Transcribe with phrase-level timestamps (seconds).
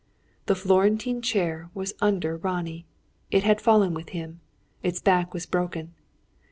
[0.47, 2.87] The Florentine chair was under Ronnie.
[3.29, 4.39] It had fallen with him.
[4.81, 5.93] Its back was broken.